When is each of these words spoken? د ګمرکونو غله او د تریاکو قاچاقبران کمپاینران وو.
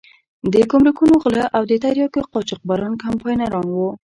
د 0.51 0.53
ګمرکونو 0.71 1.13
غله 1.23 1.45
او 1.55 1.63
د 1.69 1.71
تریاکو 1.83 2.21
قاچاقبران 2.33 2.93
کمپاینران 3.03 3.67
وو. 3.75 3.89